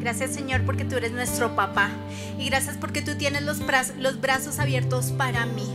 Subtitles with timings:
[0.00, 1.90] Gracias Señor porque tú eres nuestro papá.
[2.38, 3.60] Y gracias porque tú tienes los,
[4.20, 5.68] brazos abiertos para mí.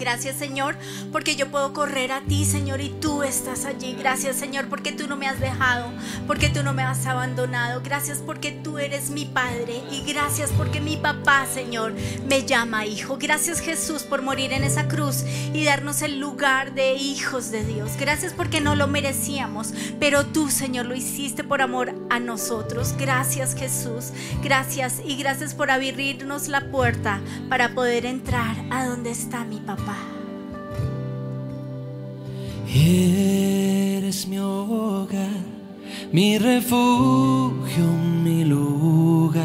[0.00, 0.76] Gracias Señor
[1.12, 3.94] porque yo puedo correr a ti Señor y tú estás allí.
[3.98, 5.92] Gracias Señor porque tú no me has dejado,
[6.26, 7.82] porque tú no me has abandonado.
[7.84, 11.92] Gracias porque tú eres mi Padre y gracias porque mi papá Señor
[12.26, 13.18] me llama hijo.
[13.18, 17.92] Gracias Jesús por morir en esa cruz y darnos el lugar de hijos de Dios.
[17.98, 22.94] Gracias porque no lo merecíamos, pero tú Señor lo hiciste por amor a nosotros.
[22.98, 24.12] Gracias Jesús.
[24.42, 29.89] Gracias y gracias por abrirnos la puerta para poder entrar a donde está mi papá.
[32.72, 35.28] Eres mi hogar,
[36.12, 37.84] mi refugio,
[38.24, 39.42] mi lugar.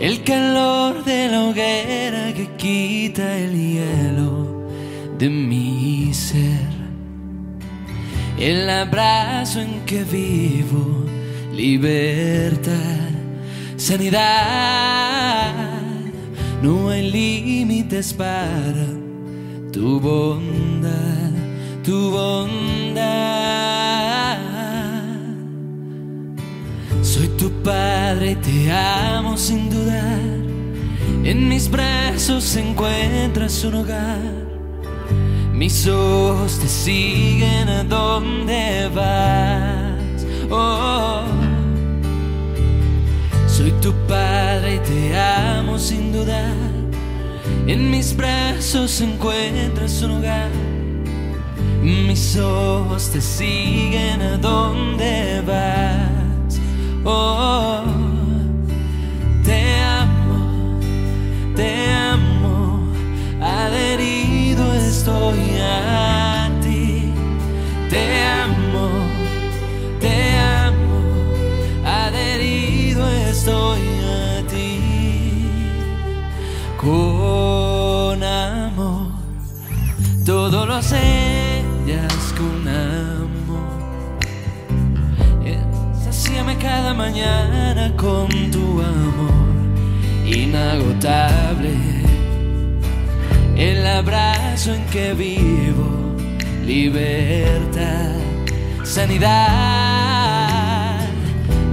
[0.00, 4.66] El calor de la hoguera que quita el hielo
[5.18, 6.74] de mi ser.
[8.38, 11.04] El abrazo en que vivo,
[11.54, 13.10] libertad,
[13.76, 15.75] sanidad.
[16.62, 18.86] No hay límites para
[19.72, 21.30] tu bondad,
[21.84, 23.06] tu bondad.
[27.02, 30.20] Soy tu padre y te amo sin dudar.
[31.24, 34.46] En mis brazos encuentras un hogar.
[35.52, 40.26] Mis ojos te siguen a donde vas.
[40.50, 41.22] Oh,
[43.66, 46.54] soy tu padre y te amo sin dudar.
[47.66, 50.50] En mis brazos encuentras un hogar.
[51.82, 56.60] Mis ojos te siguen a donde vas.
[57.04, 57.82] Oh,
[86.96, 89.46] mañana con tu amor
[90.26, 91.74] inagotable.
[93.56, 96.16] El abrazo en que vivo,
[96.64, 98.16] libertad,
[98.84, 99.36] sanidad.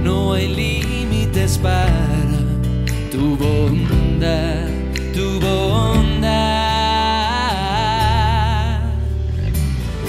[0.02, 1.90] No hay límites para
[3.10, 4.74] tu bondad
[5.14, 6.34] tu bondad.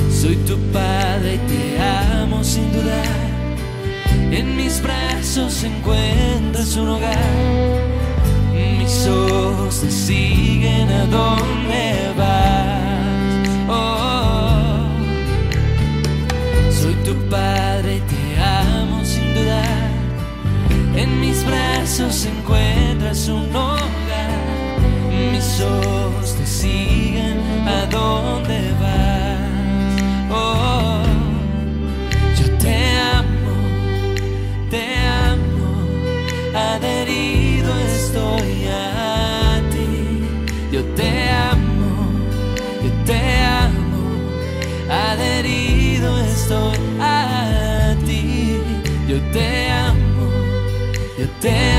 [0.10, 3.06] Soy tu padre y te amo sin dudar.
[4.32, 4.80] En mis
[5.36, 7.18] brazos encuentras un hogar.
[8.54, 13.50] Mis ojos te siguen a donde vas.
[13.68, 14.88] Oh,
[16.72, 19.90] soy tu padre y te amo sin dudar.
[20.96, 24.36] En mis brazos encuentras un hogar
[25.32, 29.05] mis ojos te siguen a donde vas.
[46.46, 48.62] Estoy a ti.
[49.08, 50.30] Yo te amo,
[51.18, 51.75] yo te amo,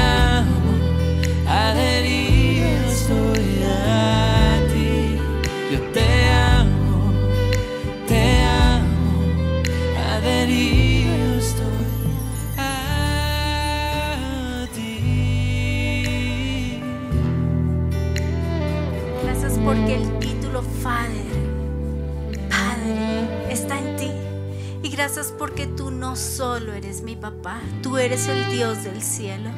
[25.56, 29.48] porque tú no solo eres mi papá, tú eres el Dios del cielo.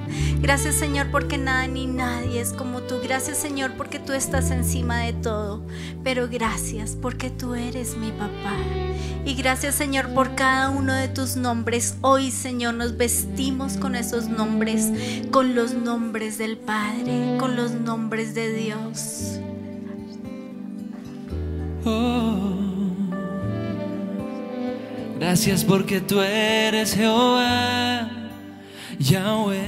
[0.40, 3.00] Gracias Señor porque nada ni nadie es como tú.
[3.02, 5.66] Gracias Señor porque tú estás encima de todo.
[6.04, 8.54] Pero gracias porque tú eres mi papá.
[9.24, 11.96] Y gracias Señor por cada uno de tus nombres.
[12.00, 14.92] Hoy Señor nos vestimos con esos nombres,
[15.32, 19.40] con los nombres del Padre, con los nombres de Dios.
[25.18, 28.08] Gracias porque tú eres Jehová,
[29.00, 29.58] Yahweh,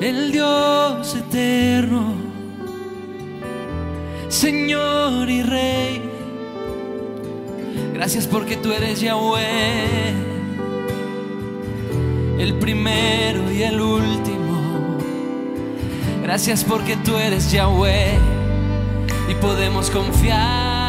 [0.00, 2.14] el Dios eterno,
[4.28, 6.02] Señor y Rey.
[7.94, 10.12] Gracias porque tú eres Yahweh,
[12.40, 14.98] el primero y el último.
[16.24, 18.18] Gracias porque tú eres Yahweh
[19.28, 20.79] y podemos confiar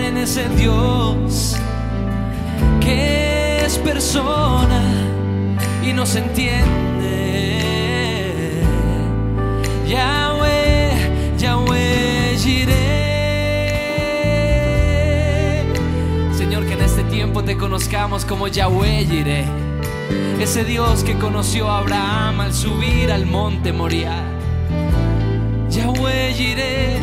[0.00, 1.56] en ese Dios
[2.80, 4.82] que es persona
[5.84, 7.00] y nos entiende.
[9.86, 12.80] Yahweh, Yahweh, Jireh.
[16.36, 19.44] Señor, que en este tiempo te conozcamos como Yahweh, Jireh.
[20.40, 24.24] Ese Dios que conoció a Abraham al subir al monte Moriah.
[25.70, 26.98] Yahweh, Jireh.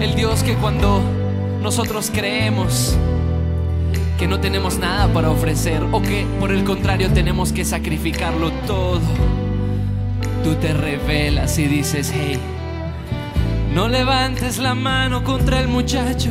[0.00, 1.17] El Dios que cuando
[1.62, 2.96] nosotros creemos
[4.18, 9.00] que no tenemos nada para ofrecer o que por el contrario tenemos que sacrificarlo todo,
[10.42, 12.38] tú te revelas y dices, hey,
[13.74, 16.30] no levantes la mano contra el muchacho,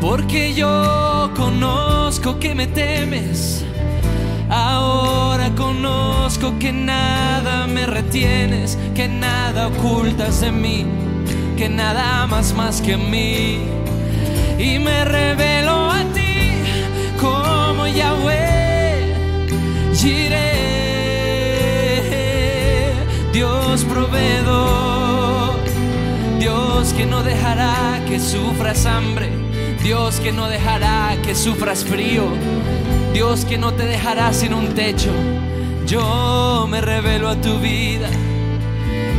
[0.00, 3.64] porque yo conozco que me temes.
[4.50, 10.86] Ahora conozco que nada me retienes, que nada ocultas de mí,
[11.58, 13.58] que nada amas más que mí.
[14.58, 16.62] Y me revelo a ti
[17.20, 19.14] como Yahweh,
[19.92, 20.22] Jireh,
[23.32, 25.56] Dios proveedor,
[26.38, 29.28] Dios que no dejará que sufras hambre,
[29.82, 32.28] Dios que no dejará que sufras frío,
[33.12, 35.10] Dios que no te dejará sin un techo.
[35.86, 38.08] Yo me revelo a tu vida.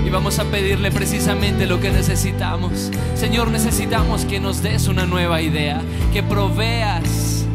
[0.10, 2.90] Y vamos a pedirle precisamente lo que necesitamos.
[3.14, 7.46] Señor, necesitamos que nos des una nueva idea, que proveas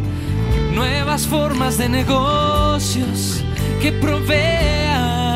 [0.73, 3.43] nuevas formas de negocios,
[3.83, 5.33] que proveas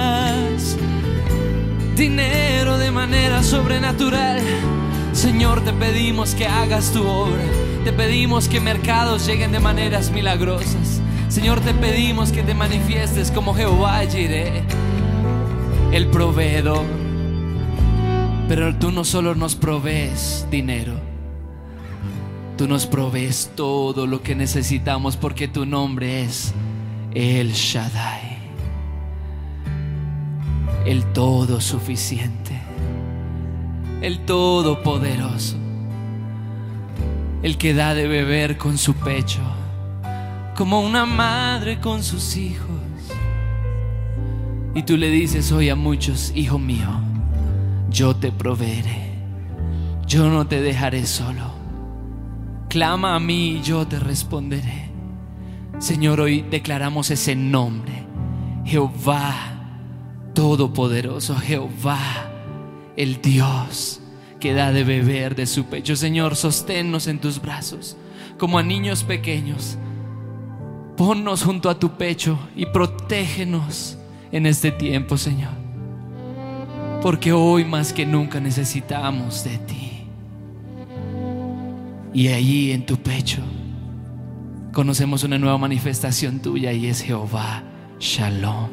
[1.97, 4.41] dinero de manera sobrenatural.
[5.13, 7.43] Señor, te pedimos que hagas tu obra.
[7.83, 11.01] Te pedimos que mercados lleguen de maneras milagrosas.
[11.29, 14.63] Señor, te pedimos que te manifiestes como Jehová Jireh,
[15.91, 16.98] el proveedor.
[18.49, 20.95] Pero tú no solo nos provees dinero,
[22.57, 26.55] tú nos provees todo lo que necesitamos porque tu nombre es
[27.13, 28.39] El Shaddai,
[30.87, 32.59] el todo suficiente,
[34.01, 35.59] el todopoderoso,
[37.43, 39.43] el que da de beber con su pecho,
[40.57, 42.67] como una madre con sus hijos.
[44.75, 46.89] Y tú le dices hoy a muchos, hijo mío,
[47.91, 49.15] yo te proveeré,
[50.07, 51.59] yo no te dejaré solo.
[52.69, 54.91] Clama a mí y yo te responderé.
[55.79, 58.05] Señor, hoy declaramos ese nombre,
[58.65, 59.59] Jehová
[60.35, 61.99] Todopoderoso, Jehová,
[62.97, 64.01] el Dios
[64.39, 65.97] que da de beber de su pecho.
[65.97, 67.97] Señor, sosténnos en tus brazos
[68.39, 69.79] como a niños pequeños.
[70.97, 73.99] Ponnos junto a tu pecho y protégenos
[74.31, 75.68] en este tiempo, Señor.
[77.03, 79.89] Porque hoy más que nunca necesitamos de ti.
[82.13, 83.41] Y allí en tu pecho
[84.73, 87.63] conocemos una nueva manifestación tuya y es Jehová
[88.01, 88.71] Shalom.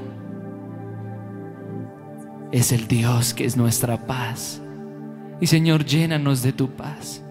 [2.51, 4.62] Es el Dios que es nuestra paz.
[5.39, 7.21] Y Señor, llénanos de tu paz.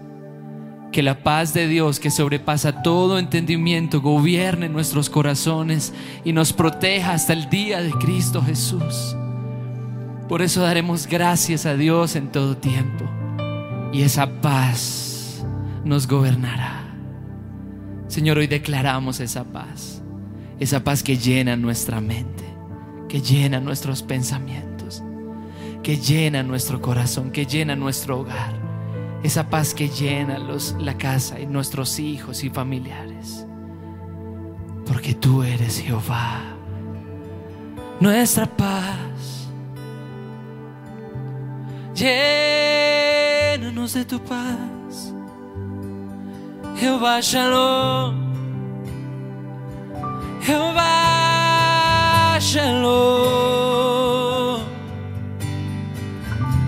[0.91, 5.93] Que la paz de Dios que sobrepasa todo entendimiento gobierne nuestros corazones
[6.23, 9.15] y nos proteja hasta el día de Cristo Jesús.
[10.27, 13.05] Por eso daremos gracias a Dios en todo tiempo.
[13.93, 15.45] Y esa paz
[15.83, 16.81] nos gobernará.
[18.07, 20.01] Señor, hoy declaramos esa paz.
[20.59, 22.43] Esa paz que llena nuestra mente,
[23.07, 25.03] que llena nuestros pensamientos,
[25.83, 28.53] que llena nuestro corazón, que llena nuestro hogar.
[29.21, 30.39] Esa paz que llena
[30.79, 33.45] la casa y nuestros hijos y familiares.
[34.87, 36.41] Porque tú eres Jehová,
[37.99, 39.44] nuestra paz.
[41.95, 45.13] Llénanos de tu paz.
[46.77, 48.13] Jehová Shalom.
[50.41, 53.45] Jehová Shalom.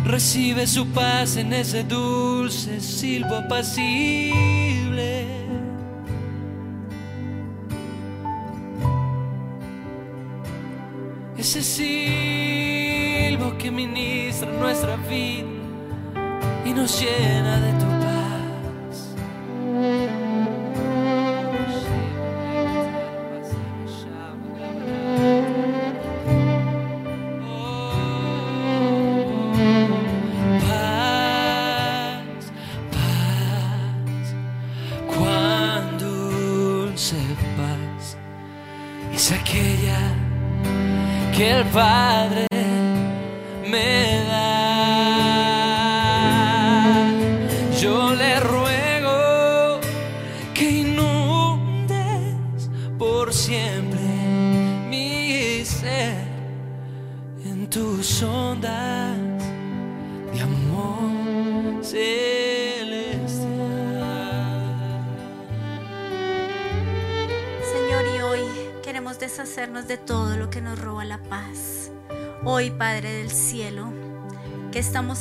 [0.06, 5.28] Recibe su paz en ese dulce silbo apacible.
[11.38, 12.27] Ese silbo
[14.60, 15.48] nuestra vida
[16.66, 17.87] y nos llena de tu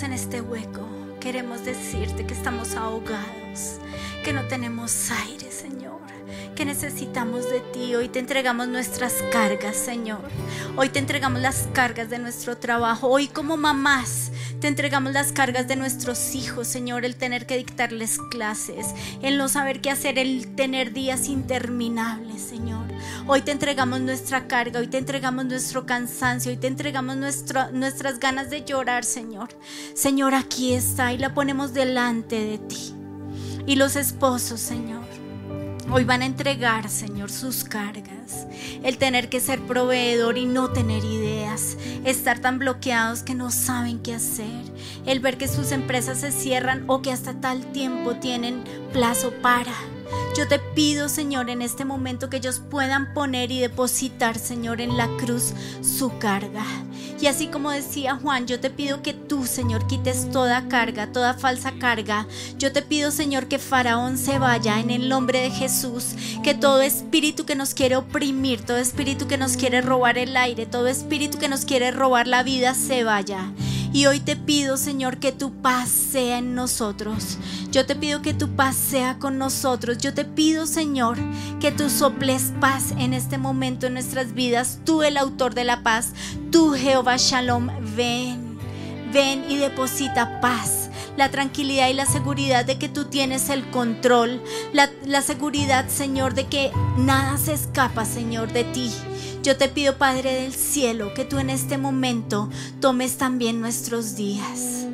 [0.03, 0.87] en este hueco,
[1.21, 3.79] queremos decirte que estamos ahogados,
[4.25, 5.97] que no tenemos aire, Señor
[6.57, 7.95] que necesitamos de ti.
[7.95, 10.23] Hoy te entregamos nuestras cargas, Señor.
[10.75, 13.09] Hoy te entregamos las cargas de nuestro trabajo.
[13.09, 18.19] Hoy como mamás te entregamos las cargas de nuestros hijos, Señor, el tener que dictarles
[18.31, 18.87] clases,
[19.23, 22.86] el no saber qué hacer, el tener días interminables, Señor.
[23.28, 28.50] Hoy te entregamos nuestra carga, hoy te entregamos nuestro cansancio, hoy te entregamos nuestras ganas
[28.50, 29.49] de llorar, Señor.
[29.95, 32.95] Señor, aquí está y la ponemos delante de ti.
[33.66, 35.02] Y los esposos, Señor.
[35.90, 38.47] Hoy van a entregar, Señor, sus cargas.
[38.85, 41.76] El tener que ser proveedor y no tener ideas.
[42.04, 44.62] Estar tan bloqueados que no saben qué hacer.
[45.04, 49.75] El ver que sus empresas se cierran o que hasta tal tiempo tienen plazo para.
[50.36, 54.96] Yo te pido, Señor, en este momento que ellos puedan poner y depositar, Señor, en
[54.96, 56.64] la cruz su carga.
[57.20, 61.32] Y así como decía Juan, yo te pido que tú, Señor, quites toda carga, toda
[61.34, 62.26] falsa carga.
[62.58, 66.14] Yo te pido, Señor, que Faraón se vaya en el nombre de Jesús.
[66.42, 70.66] Que todo espíritu que nos quiere oprimir, todo espíritu que nos quiere robar el aire,
[70.66, 73.50] todo espíritu que nos quiere robar la vida, se vaya.
[73.93, 77.38] Y hoy te pido, Señor, que tu paz sea en nosotros.
[77.71, 79.99] Yo te pido que tu paz sea con nosotros.
[79.99, 81.16] Yo te pido, Señor,
[81.61, 84.81] que tú soples paz en este momento en nuestras vidas.
[84.85, 86.12] Tú, el autor de la paz,
[86.50, 88.59] tú, Jehová Shalom, ven,
[89.12, 94.43] ven y deposita paz la tranquilidad y la seguridad de que tú tienes el control,
[94.73, 98.93] la, la, seguridad, Señor, de que nada se escapa, Señor, de ti.
[99.47, 102.50] Yo te pido, Padre del cielo, que tú en este momento
[102.81, 104.88] tomes también nuestros días.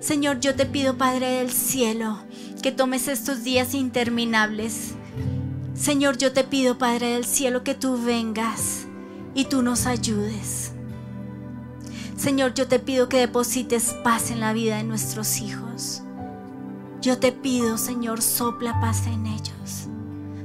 [0.00, 2.18] Señor, yo te pido, Padre del cielo,
[2.62, 4.94] que tomes estos días interminables.
[5.74, 8.86] Señor, yo te pido, Padre del cielo, que tú vengas
[9.34, 10.72] y tú nos ayudes.
[12.16, 16.02] Señor, yo te pido que deposites paz en la vida de nuestros hijos.
[17.02, 19.86] Yo te pido, Señor, sopla paz en ellos.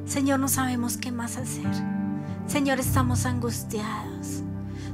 [0.05, 2.02] Señor, no sabemos qué más hacer.
[2.47, 4.43] Señor, estamos angustiados.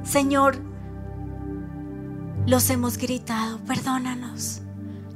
[0.03, 0.61] Señor,
[2.45, 4.61] los hemos gritado, perdónanos.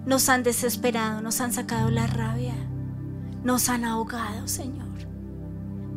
[0.06, 2.56] Nos han desesperado, nos han sacado la rabia,
[3.44, 4.84] nos han ahogado, Señor.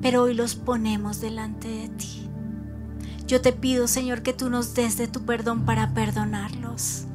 [0.00, 2.31] Pero hoy los ponemos delante de ti.
[3.26, 7.07] Yo te pido, Señor, que tú nos des de tu perdón para perdonarlos.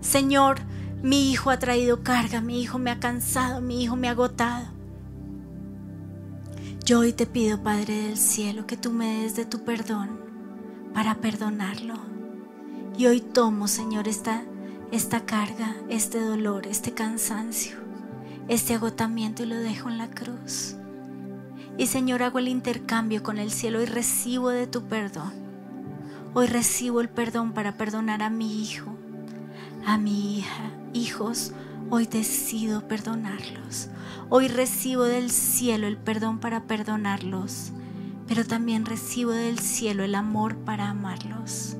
[0.00, 0.60] Señor,
[1.02, 4.77] mi hijo ha traído carga, mi hijo me ha cansado, mi hijo me ha agotado.
[6.88, 10.18] Yo hoy te pido, Padre del Cielo, que tú me des de tu perdón
[10.94, 11.96] para perdonarlo.
[12.96, 14.42] Y hoy tomo, Señor, esta,
[14.90, 17.76] esta carga, este dolor, este cansancio,
[18.48, 20.76] este agotamiento y lo dejo en la cruz.
[21.76, 25.34] Y Señor, hago el intercambio con el cielo y recibo de tu perdón.
[26.32, 28.96] Hoy recibo el perdón para perdonar a mi hijo,
[29.84, 31.52] a mi hija, hijos.
[31.90, 33.88] Hoy decido perdonarlos.
[34.28, 37.72] Hoy recibo del cielo el perdón para perdonarlos,
[38.26, 41.78] pero también recibo del cielo el amor para amarlos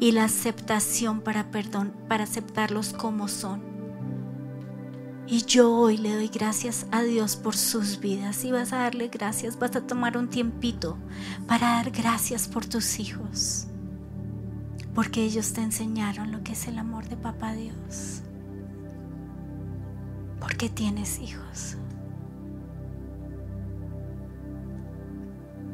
[0.00, 3.60] y la aceptación para perdón, para aceptarlos como son.
[5.26, 8.42] Y yo hoy le doy gracias a Dios por sus vidas.
[8.44, 10.96] Y vas a darle gracias, vas a tomar un tiempito
[11.46, 13.66] para dar gracias por tus hijos.
[14.94, 18.22] Porque ellos te enseñaron lo que es el amor de Papá Dios.
[20.40, 21.76] ¿Por qué tienes hijos?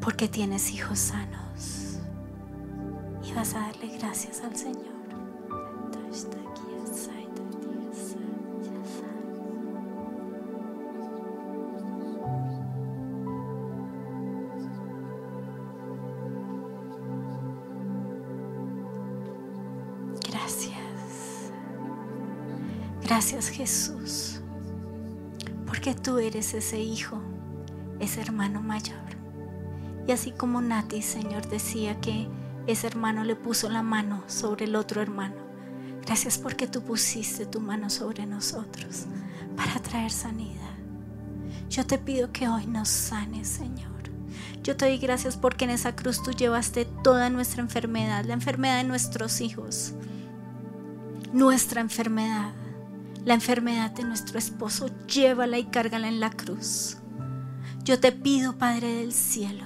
[0.01, 2.01] Porque tienes hijos sanos.
[3.25, 4.97] Y vas a darle gracias al Señor.
[25.87, 27.23] Que tú eres ese hijo,
[28.01, 28.99] ese hermano mayor.
[30.09, 32.27] Y así como Nati, Señor, decía que
[32.67, 35.37] ese hermano le puso la mano sobre el otro hermano,
[36.05, 39.05] gracias porque tú pusiste tu mano sobre nosotros
[39.57, 40.75] para traer sanidad.
[41.71, 44.11] Yo te pido que hoy nos sanes, Señor.
[44.65, 48.79] Yo te doy gracias porque en esa cruz tú llevaste toda nuestra enfermedad, la enfermedad
[48.79, 49.95] de nuestros hijos,
[51.33, 52.51] nuestra enfermedad
[53.27, 56.99] la enfermedad de nuestro esposo, llévala y cárgala en la cruz.
[57.83, 59.65] Yo te pido, Padre del cielo,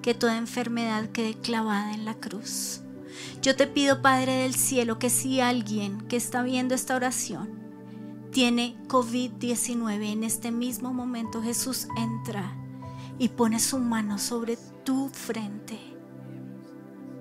[0.00, 2.80] que toda enfermedad quede clavada en la cruz.
[3.42, 7.50] Yo te pido, Padre del Cielo, que si alguien que está viendo esta oración
[8.32, 12.56] tiene COVID-19 en este mismo momento, Jesús entra
[13.18, 15.78] y pone su mano sobre tu frente.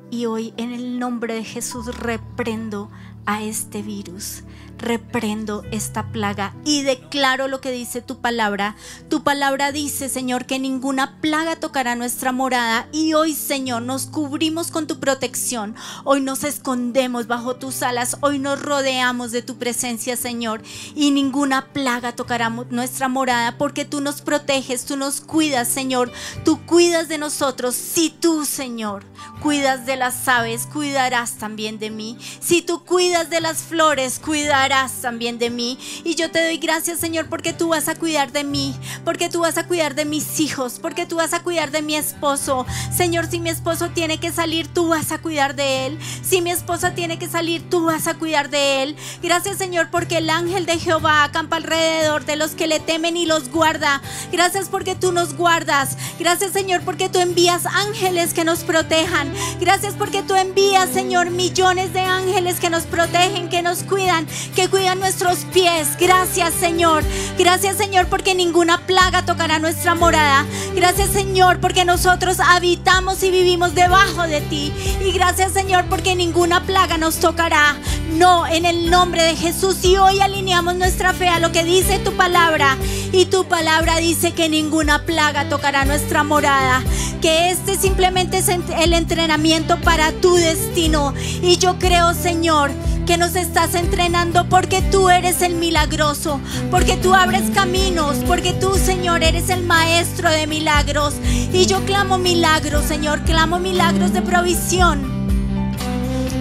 [0.09, 2.89] Y hoy en el nombre de Jesús reprendo
[3.25, 4.43] a este virus
[4.77, 8.75] reprendo esta plaga y declaro lo que dice tu palabra.
[9.09, 14.71] Tu palabra dice, Señor, que ninguna plaga tocará nuestra morada y hoy, Señor, nos cubrimos
[14.71, 15.75] con tu protección.
[16.03, 20.61] Hoy nos escondemos bajo tus alas, hoy nos rodeamos de tu presencia, Señor,
[20.95, 26.11] y ninguna plaga tocará nuestra morada porque tú nos proteges, tú nos cuidas, Señor.
[26.43, 27.75] Tú cuidas de nosotros.
[27.75, 29.03] Si tú, Señor,
[29.41, 32.17] cuidas de las aves, cuidarás también de mí.
[32.39, 34.64] Si tú cuidas de las flores, cuidarás
[35.01, 35.77] también de mí.
[36.03, 39.41] Y yo te doy gracias, Señor, porque tú vas a cuidar de mí, porque tú
[39.41, 42.65] vas a cuidar de mis hijos, porque tú vas a cuidar de mi esposo.
[42.95, 45.99] Señor, si mi esposo tiene que salir, tú vas a cuidar de él.
[46.23, 48.95] Si mi esposa tiene que salir, tú vas a cuidar de él.
[49.21, 53.25] Gracias, Señor, porque el ángel de Jehová acampa alrededor de los que le temen y
[53.25, 54.01] los guarda.
[54.31, 55.97] Gracias porque tú nos guardas.
[56.19, 59.31] Gracias, Señor, porque tú envías ángeles que nos protejan.
[59.59, 64.69] Gracias porque tú envías, Señor, millones de ángeles que nos protegen, que nos cuidan, que
[64.69, 65.89] cuidan nuestros pies.
[65.99, 67.03] Gracias Señor.
[67.37, 70.45] Gracias Señor porque ninguna plaga tocará nuestra morada.
[70.73, 74.71] Gracias Señor porque nosotros habitamos y vivimos debajo de ti.
[75.05, 77.75] Y gracias Señor porque ninguna plaga nos tocará.
[78.13, 79.83] No, en el nombre de Jesús.
[79.83, 82.77] Y hoy alineamos nuestra fe a lo que dice tu palabra.
[83.11, 86.81] Y tu palabra dice que ninguna plaga tocará nuestra morada.
[87.21, 91.13] Que este simplemente es el entrenamiento para tu destino.
[91.41, 92.71] Y yo creo Señor
[93.05, 96.39] que nos estás entrenando porque tú eres el milagroso,
[96.71, 101.13] porque tú abres caminos, porque tú, Señor, eres el maestro de milagros.
[101.53, 105.03] Y yo clamo milagros, Señor, clamo milagros de provisión,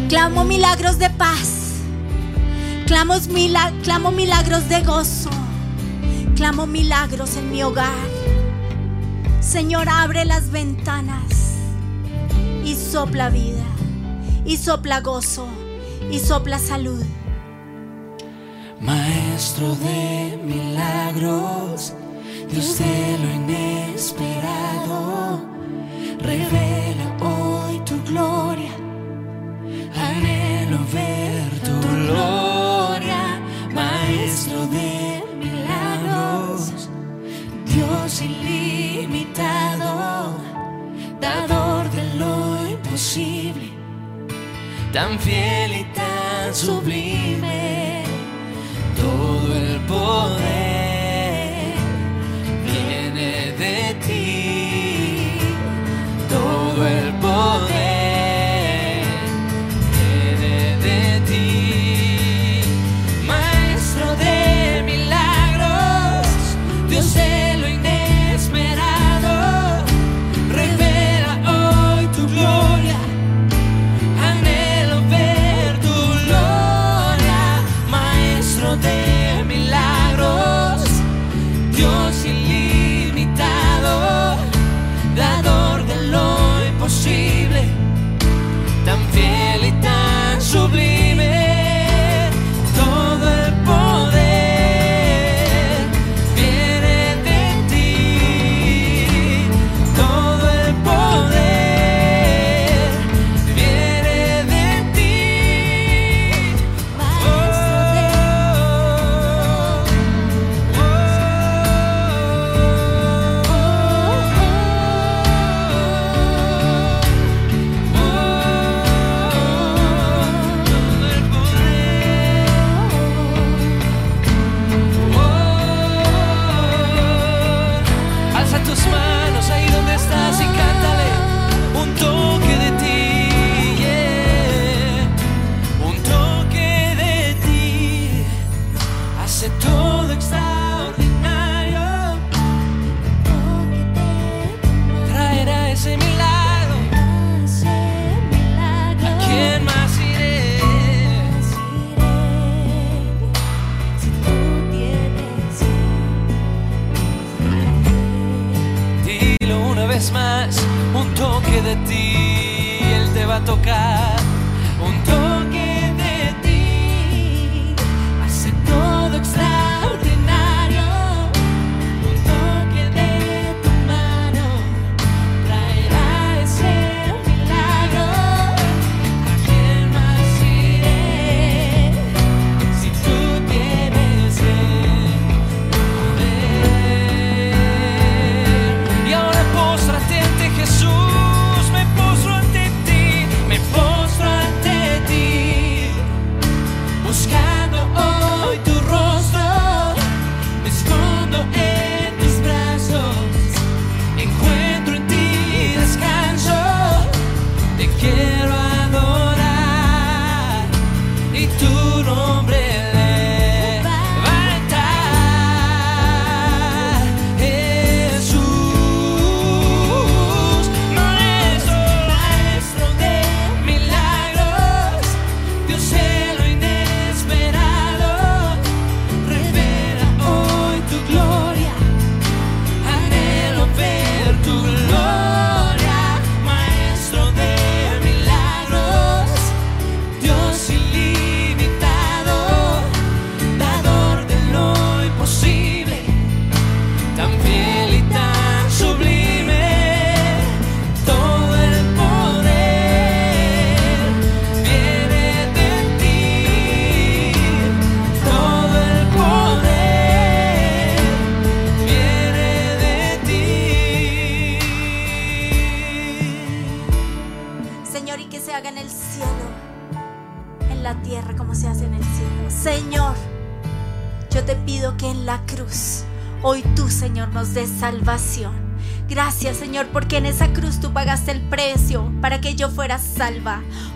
[0.08, 1.82] clamo milagros de paz,
[2.86, 3.14] clamo,
[3.82, 5.30] clamo milagros de gozo,
[6.34, 8.08] clamo milagros en mi hogar.
[9.40, 11.58] Señor, abre las ventanas
[12.64, 13.64] y sopla vida
[14.46, 15.46] y sopla gozo
[16.10, 17.02] y sopla salud.
[18.80, 21.92] Maestro de milagros,
[22.50, 25.40] Dios de lo inesperado,
[26.20, 28.72] revela hoy tu gloria.
[29.96, 33.40] Anhelo ver tu gloria,
[33.72, 36.90] Maestro de milagros,
[37.66, 40.34] Dios ilimitado,
[41.20, 43.33] dador de lo imposible
[44.94, 48.04] tan fiel y tan sublime,
[48.96, 50.73] todo el poder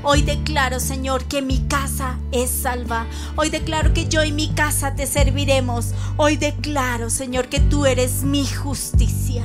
[0.02, 3.06] Hoy declaro Señor que mi casa es salva.
[3.36, 5.92] Hoy declaro que yo y mi casa te serviremos.
[6.16, 9.44] Hoy declaro Señor que tú eres mi justicia.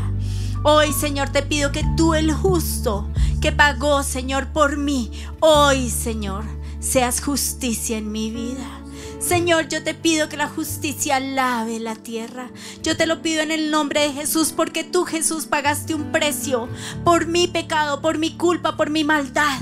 [0.63, 3.08] Hoy Señor te pido que tú el justo
[3.39, 5.12] que pagó Señor por mí.
[5.39, 6.43] Hoy Señor
[6.79, 8.84] seas justicia en mi vida.
[9.19, 12.49] Señor, yo te pido que la justicia lave la tierra.
[12.82, 16.67] Yo te lo pido en el nombre de Jesús, porque tú, Jesús, pagaste un precio
[17.06, 19.62] por mi pecado, por mi culpa, por mi maldad.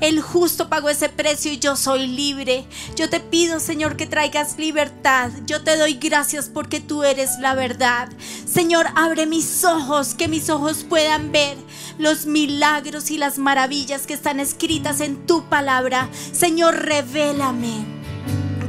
[0.00, 2.64] El justo pagó ese precio y yo soy libre.
[2.96, 5.30] Yo te pido, Señor, que traigas libertad.
[5.46, 8.08] Yo te doy gracias porque tú eres la verdad.
[8.46, 11.58] Señor, abre mis ojos, que mis ojos puedan ver
[11.98, 16.08] los milagros y las maravillas que están escritas en tu palabra.
[16.32, 17.99] Señor, revélame.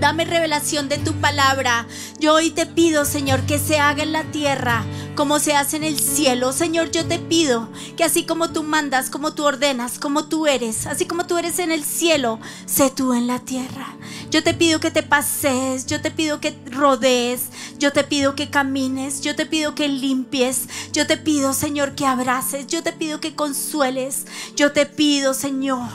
[0.01, 1.85] Dame revelación de tu palabra.
[2.19, 4.83] Yo hoy te pido, Señor, que se haga en la tierra
[5.13, 6.53] como se hace en el cielo.
[6.53, 10.87] Señor, yo te pido que así como tú mandas, como tú ordenas, como tú eres,
[10.87, 13.95] así como tú eres en el cielo, sé tú en la tierra.
[14.31, 18.49] Yo te pido que te pases, yo te pido que rodees, yo te pido que
[18.49, 23.19] camines, yo te pido que limpies, yo te pido, Señor, que abraces, yo te pido
[23.19, 25.91] que consueles, yo te pido, Señor,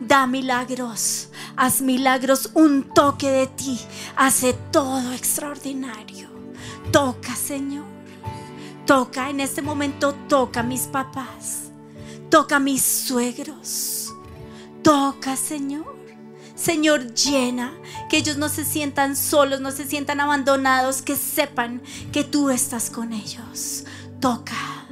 [0.00, 3.80] da milagros haz milagros, un toque de ti
[4.16, 6.28] hace todo extraordinario.
[6.92, 7.84] Toca, Señor.
[8.86, 11.72] Toca en este momento, toca a mis papás.
[12.30, 14.14] Toca a mis suegros.
[14.82, 15.98] Toca, Señor.
[16.54, 17.72] Señor, llena,
[18.08, 21.82] que ellos no se sientan solos, no se sientan abandonados, que sepan
[22.12, 23.84] que tú estás con ellos.
[24.20, 24.86] Toca,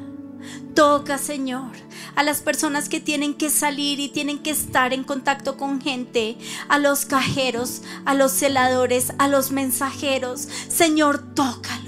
[0.74, 1.85] toca, Señor
[2.16, 6.36] a las personas que tienen que salir y tienen que estar en contacto con gente,
[6.68, 10.48] a los cajeros, a los celadores, a los mensajeros.
[10.68, 11.85] Señor, tócalos.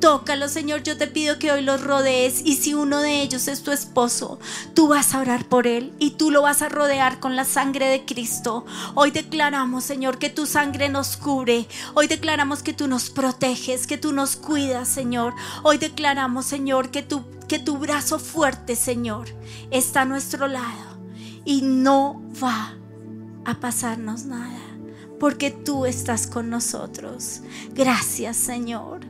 [0.00, 0.82] Tócalos, Señor.
[0.82, 4.38] Yo te pido que hoy los rodees y si uno de ellos es tu esposo,
[4.74, 7.86] tú vas a orar por él y tú lo vas a rodear con la sangre
[7.88, 8.64] de Cristo.
[8.94, 11.66] Hoy declaramos, Señor, que tu sangre nos cubre.
[11.94, 15.34] Hoy declaramos que tú nos proteges, que tú nos cuidas, Señor.
[15.62, 19.26] Hoy declaramos, Señor, que tú que tu brazo fuerte, Señor,
[19.72, 21.00] está a nuestro lado
[21.44, 22.76] y no va
[23.44, 24.69] a pasarnos nada,
[25.20, 27.42] porque tú estás con nosotros.
[27.74, 29.00] Gracias, Señor.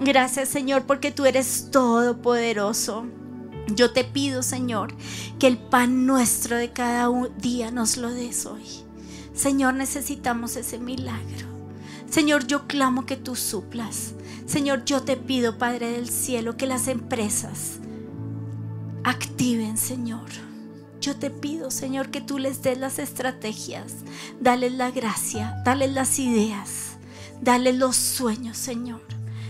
[0.00, 3.06] Gracias, Señor, porque tú eres todopoderoso.
[3.68, 4.94] Yo te pido, Señor,
[5.38, 8.64] que el pan nuestro de cada día nos lo des hoy.
[9.34, 11.46] Señor, necesitamos ese milagro.
[12.08, 14.14] Señor, yo clamo que tú suplas.
[14.46, 17.78] Señor, yo te pido, Padre del Cielo, que las empresas
[19.04, 20.47] activen, Señor.
[21.08, 23.94] Yo te pido, Señor, que tú les des las estrategias,
[24.40, 26.98] dale la gracia, dale las ideas,
[27.40, 29.00] dale los sueños, Señor.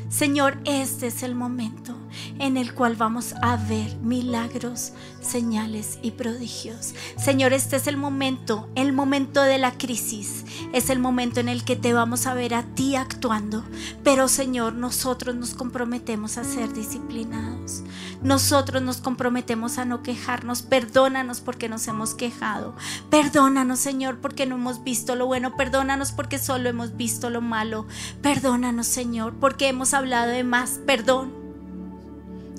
[0.09, 1.97] Señor, este es el momento
[2.39, 6.95] en el cual vamos a ver milagros, señales y prodigios.
[7.17, 10.45] Señor, este es el momento, el momento de la crisis.
[10.73, 13.65] Es el momento en el que te vamos a ver a ti actuando.
[14.05, 17.83] Pero Señor, nosotros nos comprometemos a ser disciplinados.
[18.23, 20.63] Nosotros nos comprometemos a no quejarnos.
[20.63, 22.75] Perdónanos porque nos hemos quejado.
[23.11, 25.57] Perdónanos, Señor, porque no hemos visto lo bueno.
[25.57, 27.87] Perdónanos porque solo hemos visto lo malo.
[28.23, 30.81] Perdónanos, Señor, porque hemos hablado de más.
[30.87, 31.38] Perdón.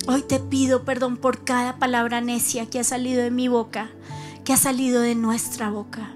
[0.07, 3.89] Hoy te pido perdón por cada palabra necia que ha salido de mi boca,
[4.43, 6.13] que ha salido de nuestra boca.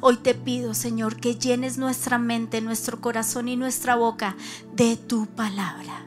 [0.00, 4.36] Hoy te pido, Señor, que llenes nuestra mente, nuestro corazón y nuestra boca
[4.74, 6.04] de tu palabra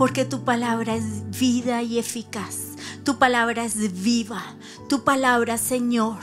[0.00, 2.70] porque tu palabra es vida y eficaz.
[3.04, 4.42] Tu palabra es viva.
[4.88, 6.20] Tu palabra, Señor,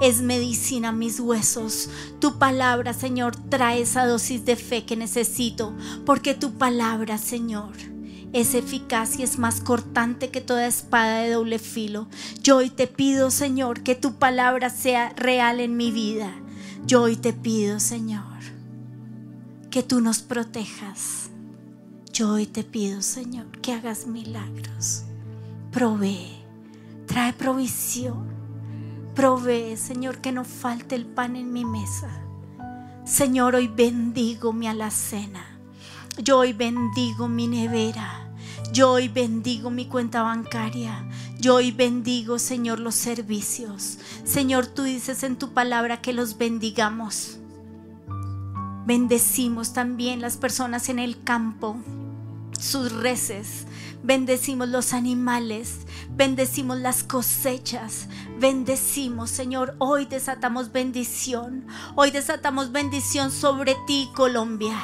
[0.00, 1.88] es medicina a mis huesos.
[2.20, 7.72] Tu palabra, Señor, trae esa dosis de fe que necesito, porque tu palabra, Señor,
[8.40, 12.06] es eficaz y es más cortante que toda espada de doble filo.
[12.42, 16.32] Yo hoy te pido, Señor, que tu palabra sea real en mi vida.
[16.86, 18.24] Yo hoy te pido, Señor,
[19.70, 21.30] que tú nos protejas
[22.16, 25.04] yo hoy te pido, Señor, que hagas milagros.
[25.70, 26.34] Provee,
[27.04, 28.28] trae provisión.
[29.14, 32.08] Provee, Señor, que no falte el pan en mi mesa.
[33.04, 35.44] Señor, hoy bendigo mi alacena.
[36.16, 38.15] Yo hoy bendigo mi nevera.
[38.76, 41.08] Yo hoy bendigo mi cuenta bancaria.
[41.40, 43.98] Yo hoy bendigo, Señor, los servicios.
[44.24, 47.38] Señor, tú dices en tu palabra que los bendigamos.
[48.84, 51.78] Bendecimos también las personas en el campo
[52.58, 53.66] sus reses,
[54.02, 59.74] bendecimos los animales, bendecimos las cosechas, bendecimos, Señor.
[59.78, 61.66] Hoy desatamos bendición.
[61.94, 64.76] Hoy desatamos bendición sobre ti, Colombia.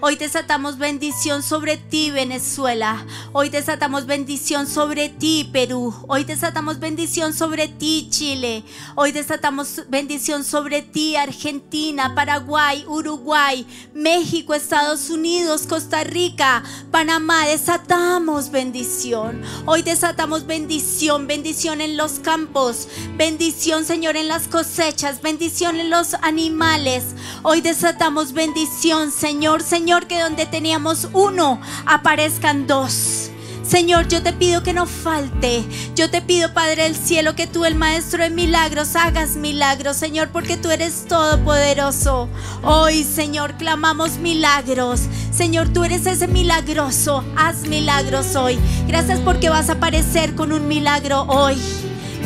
[0.00, 3.04] Hoy desatamos bendición sobre ti, Venezuela.
[3.32, 5.94] Hoy desatamos bendición sobre ti, Perú.
[6.08, 8.64] Hoy desatamos bendición sobre ti, Chile.
[8.94, 17.46] Hoy desatamos bendición sobre ti, Argentina, Paraguay, Uruguay, México, Estados Unidos, Costa Rica, Panamá.
[17.46, 19.42] Desatamos bendición.
[19.66, 25.22] Hoy desatamos bendición, bendición en los campos, Bendición, Señor, en las cosechas.
[25.22, 27.04] Bendición en los animales.
[27.42, 29.62] Hoy desatamos bendición, Señor.
[29.62, 33.27] Señor, que donde teníamos uno, aparezcan dos.
[33.68, 35.62] Señor, yo te pido que no falte.
[35.94, 40.30] Yo te pido, Padre del cielo, que tú, el Maestro de milagros, hagas milagros, Señor,
[40.30, 42.30] porque tú eres todopoderoso.
[42.62, 45.02] Hoy, Señor, clamamos milagros.
[45.30, 47.22] Señor, tú eres ese milagroso.
[47.36, 48.58] Haz milagros hoy.
[48.86, 51.58] Gracias porque vas a aparecer con un milagro hoy.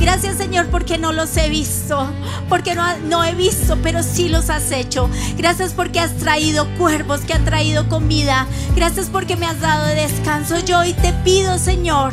[0.01, 2.11] Gracias Señor porque no los he visto,
[2.49, 5.09] porque no, no he visto, pero sí los has hecho.
[5.37, 8.47] Gracias porque has traído cuervos, que han traído comida.
[8.75, 10.59] Gracias porque me has dado descanso.
[10.61, 12.13] Yo hoy te pido Señor,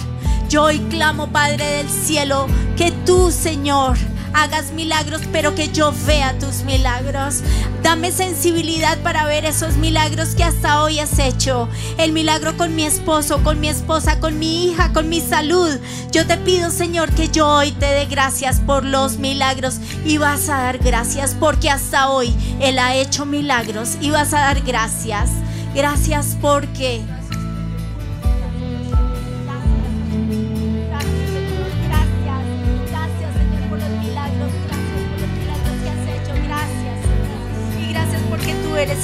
[0.49, 3.97] yo hoy clamo Padre del cielo, que tú Señor
[4.33, 7.41] hagas milagros, pero que yo vea tus milagros.
[7.83, 11.69] Dame sensibilidad para ver esos milagros que hasta hoy has hecho.
[11.97, 15.77] El milagro con mi esposo, con mi esposa, con mi hija, con mi salud.
[16.11, 20.49] Yo te pido, Señor, que yo hoy te dé gracias por los milagros y vas
[20.49, 25.29] a dar gracias porque hasta hoy Él ha hecho milagros y vas a dar gracias.
[25.73, 27.18] Gracias porque...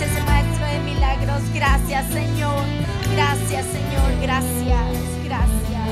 [0.01, 1.41] ese maestro de milagros.
[1.53, 2.63] Gracias, Señor.
[3.13, 4.21] Gracias, Señor.
[4.21, 4.91] Gracias,
[5.23, 5.89] gracias.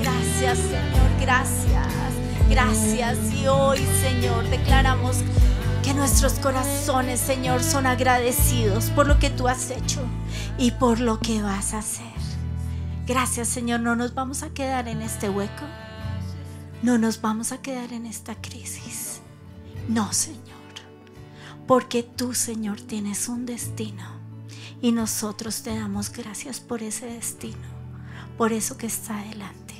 [0.00, 1.20] Gracias, Señor.
[1.20, 1.86] Gracias.
[2.48, 3.18] Gracias.
[3.34, 5.18] Y hoy, Señor, declaramos
[5.82, 10.00] que nuestros corazones, Señor, son agradecidos por lo que tú has hecho
[10.56, 12.06] y por lo que vas a hacer.
[13.06, 13.80] Gracias, Señor.
[13.80, 15.64] No nos vamos a quedar en este hueco.
[16.82, 19.20] No nos vamos a quedar en esta crisis.
[19.88, 20.47] No, Señor
[21.68, 24.02] porque tú, Señor, tienes un destino
[24.80, 27.68] y nosotros te damos gracias por ese destino,
[28.38, 29.74] por eso que está adelante.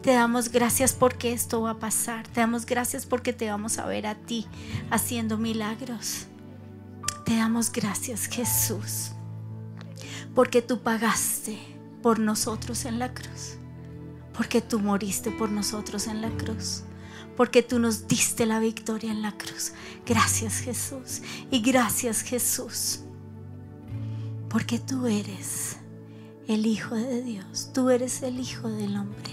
[0.00, 2.26] Te damos gracias porque esto va a pasar.
[2.26, 4.46] Te damos gracias porque te vamos a ver a ti
[4.90, 6.24] haciendo milagros.
[7.26, 9.10] Te damos gracias, Jesús,
[10.34, 11.58] porque tú pagaste
[12.02, 13.56] por nosotros en la cruz,
[14.34, 16.84] porque tú moriste por nosotros en la cruz
[17.40, 19.72] porque tú nos diste la victoria en la cruz.
[20.04, 21.22] Gracias Jesús.
[21.50, 23.00] Y gracias Jesús,
[24.50, 25.78] porque tú eres
[26.48, 29.32] el Hijo de Dios, tú eres el Hijo del hombre,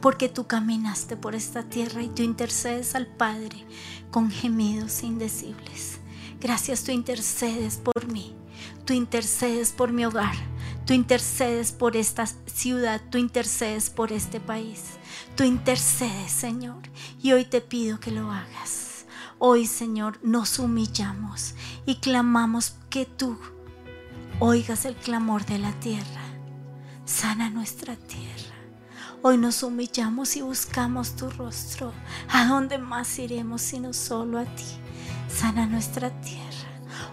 [0.00, 3.66] porque tú caminaste por esta tierra y tú intercedes al Padre
[4.12, 5.98] con gemidos indecibles.
[6.40, 8.36] Gracias, tú intercedes por mí,
[8.84, 10.36] tú intercedes por mi hogar,
[10.86, 14.82] tú intercedes por esta ciudad, tú intercedes por este país.
[15.36, 16.82] Tú intercedes, Señor,
[17.20, 19.04] y hoy te pido que lo hagas.
[19.40, 23.36] Hoy, Señor, nos humillamos y clamamos que tú
[24.38, 26.22] oigas el clamor de la tierra.
[27.04, 28.54] Sana nuestra tierra.
[29.22, 31.92] Hoy nos humillamos y buscamos tu rostro.
[32.28, 34.64] ¿A dónde más iremos sino solo a ti?
[35.28, 36.44] Sana nuestra tierra.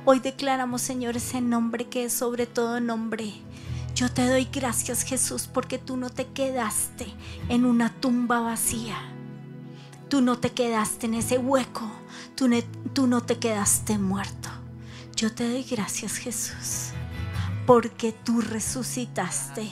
[0.05, 3.33] Hoy declaramos, Señor, ese nombre que es sobre todo nombre
[4.01, 7.05] yo te doy gracias Jesús porque tú no te quedaste
[7.49, 8.97] en una tumba vacía.
[10.09, 11.87] Tú no te quedaste en ese hueco.
[12.33, 12.49] Tú,
[12.93, 14.49] tú no te quedaste muerto.
[15.15, 16.93] Yo te doy gracias Jesús
[17.71, 19.65] porque tú resucitaste.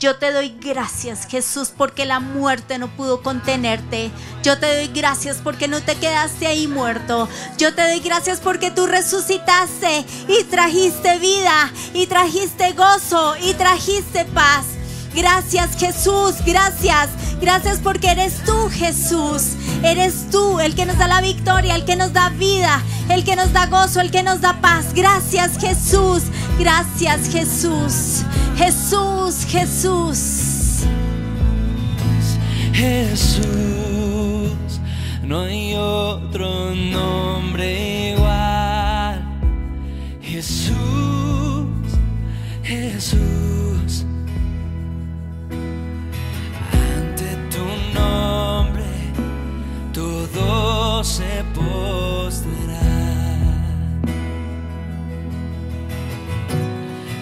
[0.00, 4.10] Yo te doy gracias, Jesús, porque la muerte no pudo contenerte.
[4.42, 7.28] Yo te doy gracias porque no te quedaste ahí muerto.
[7.56, 14.24] Yo te doy gracias porque tú resucitaste y trajiste vida y trajiste gozo y trajiste
[14.24, 14.73] paz.
[15.14, 17.10] Gracias Jesús, gracias.
[17.40, 19.54] Gracias porque eres tú Jesús.
[19.82, 23.36] Eres tú el que nos da la victoria, el que nos da vida, el que
[23.36, 24.94] nos da gozo, el que nos da paz.
[24.94, 26.24] Gracias Jesús.
[26.58, 28.24] Gracias Jesús.
[28.56, 30.54] Jesús, Jesús.
[32.72, 33.44] Jesús,
[35.22, 39.22] no hay otro nombre igual.
[40.20, 40.74] Jesús,
[42.64, 43.73] Jesús.
[47.94, 48.84] Nombre
[49.92, 52.44] todo se postrará.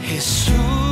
[0.04, 0.91] Jesús,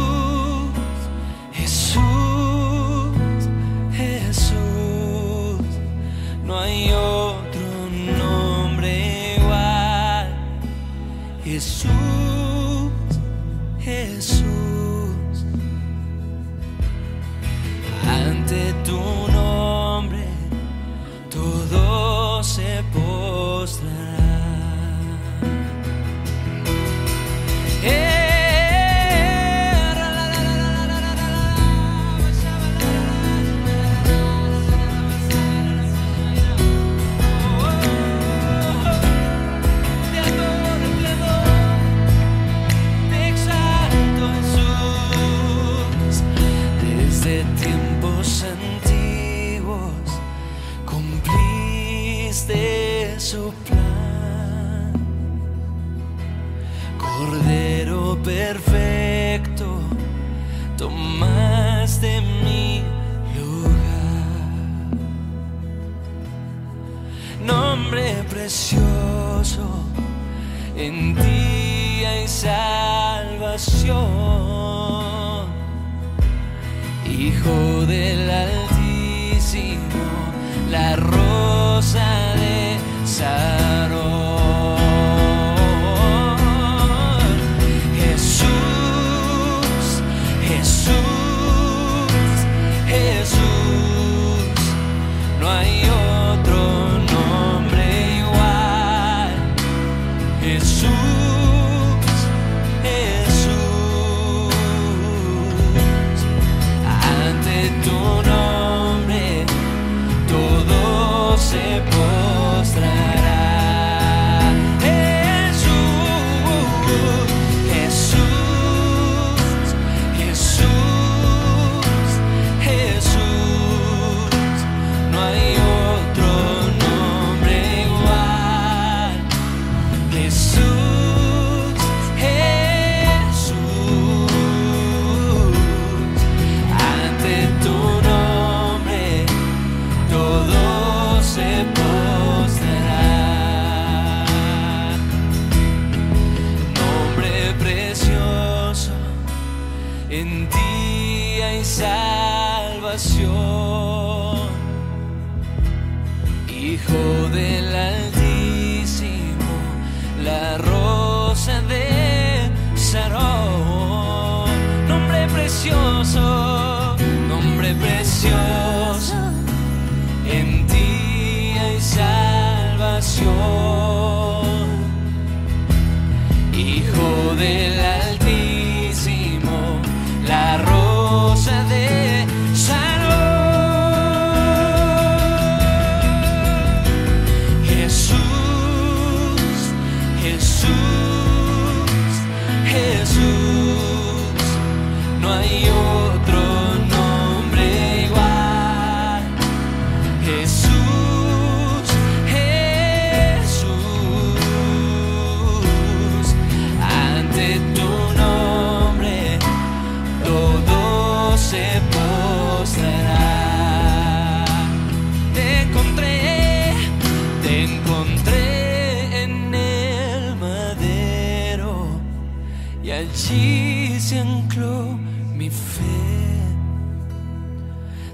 [225.41, 225.83] mi fe.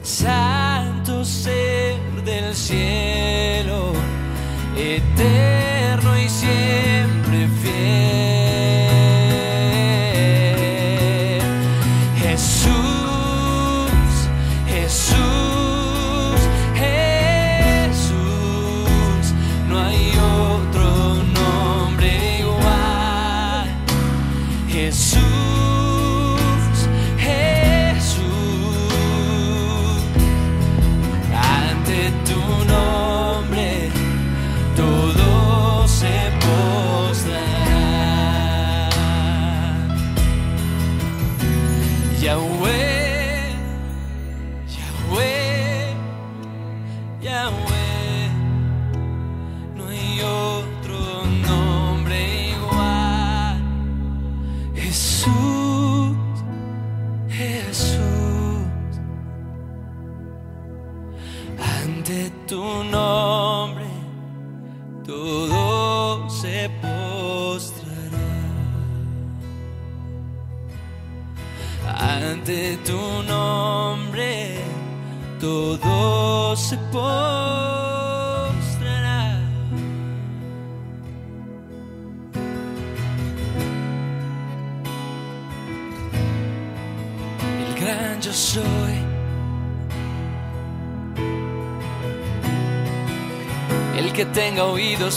[0.01, 3.93] Santo ser del cielo.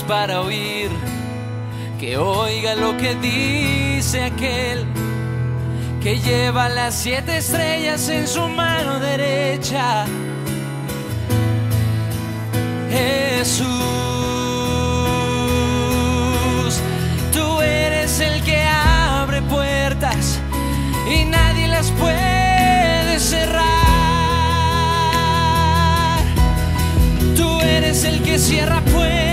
[0.09, 0.89] para oír,
[1.99, 4.83] que oiga lo que dice aquel
[6.01, 10.07] que lleva las siete estrellas en su mano derecha.
[12.89, 13.67] Jesús,
[17.31, 20.39] tú eres el que abre puertas
[21.07, 23.67] y nadie las puede cerrar.
[27.37, 29.28] Tú eres el que cierra puertas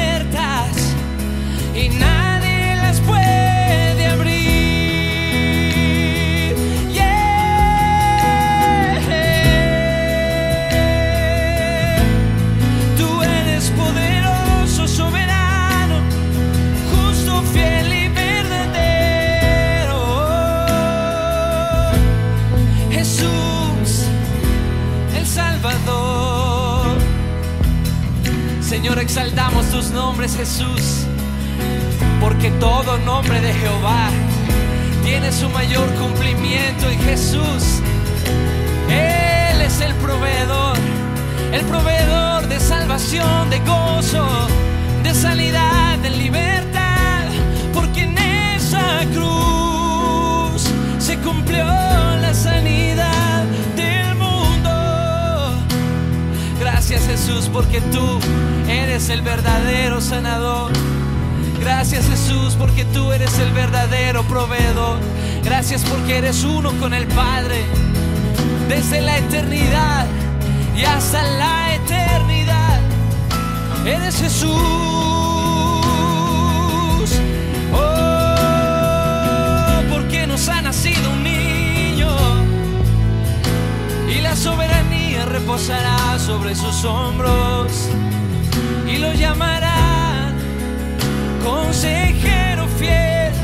[28.97, 31.05] Señor, exaltamos tus nombres, Jesús,
[32.19, 34.09] porque todo nombre de Jehová
[35.05, 37.83] tiene su mayor cumplimiento en Jesús.
[38.89, 40.79] Él es el proveedor,
[41.53, 44.27] el proveedor de salvación, de gozo,
[45.03, 47.25] de sanidad, de libertad,
[47.75, 53.16] porque en esa cruz se cumplió la sanidad
[56.89, 58.21] Gracias Jesús, porque tú
[58.69, 60.71] eres el verdadero sanador.
[61.59, 65.01] Gracias Jesús porque tú eres el verdadero proveedor.
[65.43, 67.65] Gracias porque eres uno con el Padre
[68.69, 70.07] desde la eternidad
[70.77, 72.81] y hasta la eternidad.
[73.85, 74.53] Eres Jesús.
[77.75, 78.23] Oh,
[79.91, 82.17] porque nos ha nacido un niño
[84.09, 84.96] y la soberanía
[85.39, 87.91] reposará sobre sus hombros
[88.89, 90.33] y lo llamará
[91.45, 93.35] consejero fiel,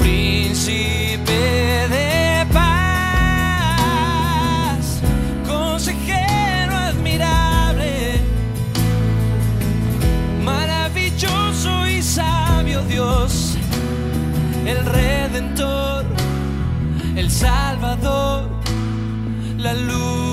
[0.00, 2.90] príncipe de paz,
[5.46, 8.20] consejero admirable,
[10.44, 13.56] maravilloso y sabio Dios,
[14.66, 16.04] el redentor,
[17.14, 18.48] el salvador,
[19.56, 20.27] la luz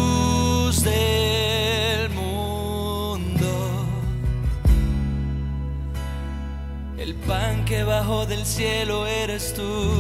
[0.86, 3.86] del mundo.
[6.97, 9.91] El pan que bajó del cielo eres tú.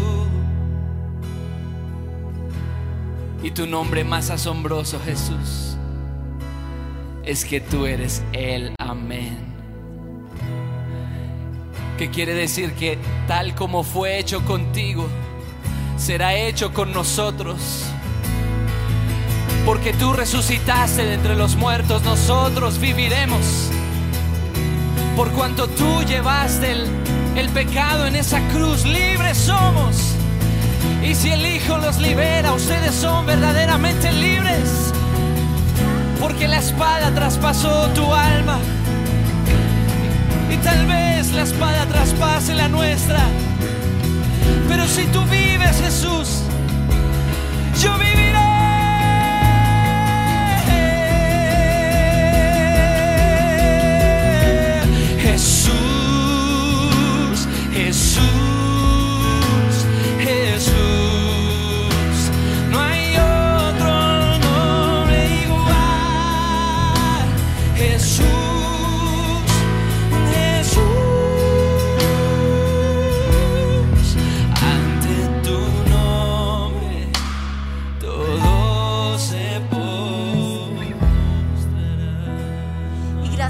[3.43, 5.77] Y tu nombre más asombroso, Jesús,
[7.23, 9.37] es que tú eres el amén.
[11.97, 15.07] Que quiere decir que tal como fue hecho contigo,
[15.97, 17.94] será hecho con nosotros.
[19.65, 23.71] Porque tú resucitaste de entre los muertos, nosotros viviremos
[25.15, 26.87] por cuanto tú llevaste el,
[27.37, 29.95] el pecado en esa cruz, libres somos.
[31.01, 34.91] Y si el Hijo los libera, ustedes son verdaderamente libres.
[36.19, 38.59] Porque la espada traspasó tu alma.
[40.51, 43.21] Y tal vez la espada traspase la nuestra.
[44.67, 46.41] Pero si tú vives, Jesús,
[47.81, 48.34] yo viviré.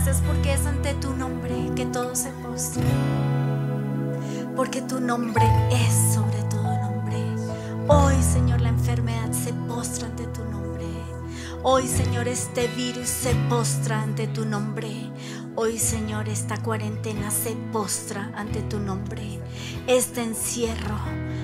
[0.05, 2.83] Gracias porque es ante tu nombre que todo se postra.
[4.55, 7.17] Porque tu nombre es sobre todo nombre.
[7.87, 10.85] Hoy, Señor, la enfermedad se postra ante tu nombre.
[11.63, 14.91] Hoy, Señor, este virus se postra ante tu nombre.
[15.57, 19.39] Hoy, Señor, esta cuarentena se postra ante tu nombre.
[19.87, 20.99] Este encierro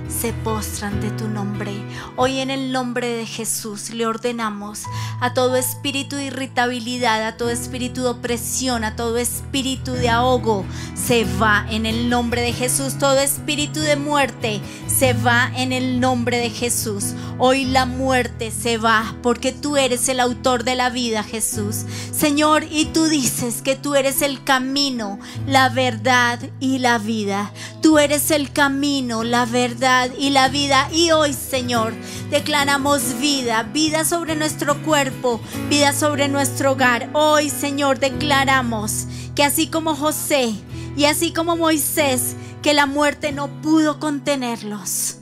[0.10, 1.72] se postra ante tu nombre.
[2.18, 4.84] Hoy en el nombre de Jesús le ordenamos
[5.22, 10.66] a todo espíritu de irritabilidad, a todo espíritu de opresión, a todo espíritu de ahogo,
[10.94, 12.98] se va en el nombre de Jesús.
[13.00, 17.14] Todo espíritu de muerte se va en el nombre de Jesús.
[17.38, 21.86] Hoy la muerte se va porque tú eres el autor de la vida, Jesús.
[22.12, 27.52] Señor, y tú dices que tú eres el camino, la verdad y la vida.
[27.82, 30.90] Tú eres el camino, la verdad y la vida.
[30.92, 31.94] Y hoy, Señor,
[32.32, 35.40] declaramos vida, vida sobre nuestro cuerpo,
[35.70, 37.10] vida sobre nuestro hogar.
[37.14, 40.54] Hoy, Señor, declaramos que así como José
[40.98, 45.18] y así como Moisés, que la muerte no pudo contenerlos,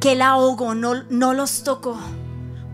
[0.00, 1.98] que el ahogo no, no los tocó,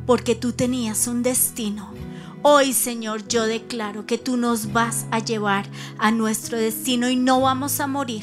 [0.07, 2.04] porque tú tenías un destino.
[2.47, 5.65] Hoy, Señor, yo declaro que tú nos vas a llevar
[5.99, 8.23] a nuestro destino y no vamos a morir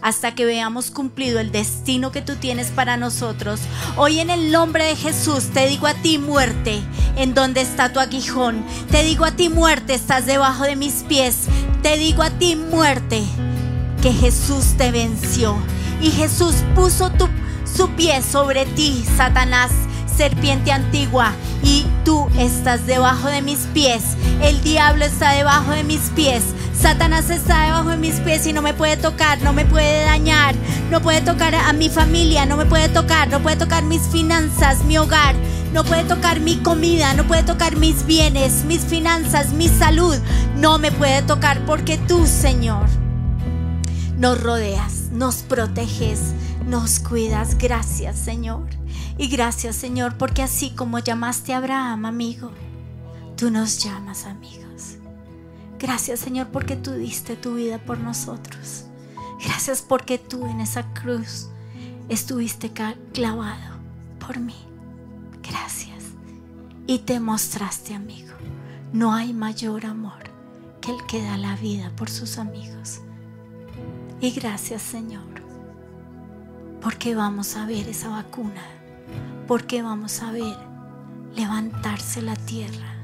[0.00, 3.60] hasta que veamos cumplido el destino que tú tienes para nosotros.
[3.98, 6.80] Hoy en el nombre de Jesús te digo a ti muerte,
[7.16, 8.64] en donde está tu aguijón.
[8.90, 11.40] Te digo a ti muerte, estás debajo de mis pies.
[11.82, 13.22] Te digo a ti muerte,
[14.00, 15.58] que Jesús te venció.
[16.00, 17.12] Y Jesús puso
[17.66, 19.72] su pie sobre ti, Satanás
[20.18, 24.02] serpiente antigua, y tú estás debajo de mis pies.
[24.42, 26.42] El diablo está debajo de mis pies.
[26.76, 30.56] Satanás está debajo de mis pies y no me puede tocar, no me puede dañar,
[30.90, 34.84] no puede tocar a mi familia, no me puede tocar, no puede tocar mis finanzas,
[34.84, 35.36] mi hogar.
[35.72, 40.16] no puede tocar mi comida, no puede tocar mis bienes, mis finanzas, mi salud.
[40.56, 42.86] No me puede tocar porque tú, Señor,
[44.16, 46.32] nos rodeas, nos proteges,
[46.66, 47.56] nos cuidas.
[47.58, 48.66] Gracias, Señor.
[49.18, 52.52] Y gracias, Señor, porque así como llamaste a Abraham, amigo,
[53.36, 54.96] tú nos llamas amigos.
[55.78, 58.84] Gracias, Señor, porque tú diste tu vida por nosotros.
[59.44, 61.48] Gracias porque tú en esa cruz
[62.08, 62.72] estuviste
[63.12, 63.76] clavado
[64.24, 64.56] por mí.
[65.42, 66.04] Gracias.
[66.86, 68.34] Y te mostraste, amigo.
[68.92, 70.30] No hay mayor amor
[70.80, 73.00] que el que da la vida por sus amigos.
[74.20, 75.42] Y gracias, Señor,
[76.80, 78.62] porque vamos a ver esa vacuna,
[79.48, 80.58] porque vamos a ver
[81.34, 82.94] levantarse la tierra,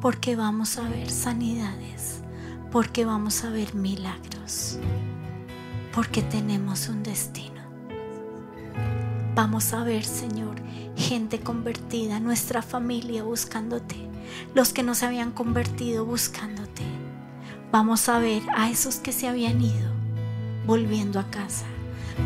[0.00, 2.20] porque vamos a ver sanidades,
[2.72, 4.80] porque vamos a ver milagros,
[5.94, 7.62] porque tenemos un destino.
[9.36, 10.56] Vamos a ver, Señor,
[10.96, 13.96] gente convertida, nuestra familia buscándote,
[14.52, 16.82] los que no se habían convertido buscándote.
[17.70, 19.92] Vamos a ver a esos que se habían ido
[20.66, 21.66] volviendo a casa.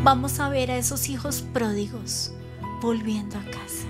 [0.03, 2.33] Vamos a ver a esos hijos pródigos
[2.81, 3.87] volviendo a casa.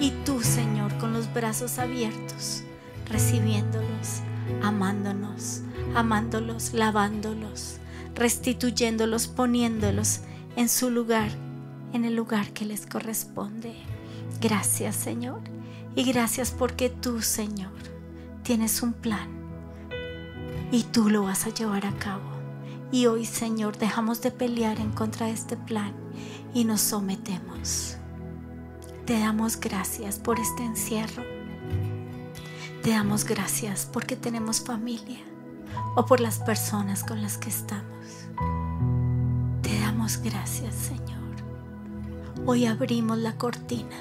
[0.00, 2.64] Y tú, Señor, con los brazos abiertos,
[3.08, 4.20] recibiéndolos,
[4.62, 5.62] amándonos,
[5.94, 7.78] amándolos, lavándolos,
[8.14, 10.20] restituyéndolos, poniéndolos
[10.56, 11.30] en su lugar
[11.94, 13.72] en el lugar que les corresponde.
[14.40, 15.40] Gracias Señor.
[15.94, 17.70] Y gracias porque tú Señor
[18.42, 19.28] tienes un plan
[20.72, 22.34] y tú lo vas a llevar a cabo.
[22.90, 25.94] Y hoy Señor dejamos de pelear en contra de este plan
[26.54, 27.96] y nos sometemos.
[29.04, 31.22] Te damos gracias por este encierro.
[32.82, 35.18] Te damos gracias porque tenemos familia
[35.96, 37.84] o por las personas con las que estamos.
[39.62, 41.14] Te damos gracias, Señor.
[42.46, 43.96] Hoy abrimos la cortina.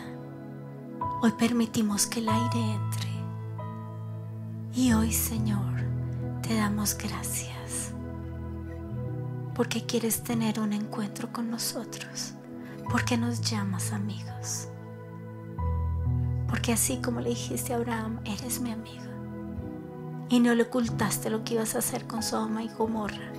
[1.21, 3.09] Hoy permitimos que el aire entre.
[4.75, 5.81] Y hoy, Señor,
[6.41, 7.93] te damos gracias.
[9.55, 12.33] Porque quieres tener un encuentro con nosotros.
[12.89, 14.67] Porque nos llamas amigos.
[16.47, 19.03] Porque así como le dijiste a Abraham, eres mi amigo.
[20.29, 23.31] Y no le ocultaste lo que ibas a hacer con Sodoma y Gomorra.